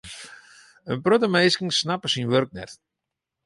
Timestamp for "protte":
1.05-1.29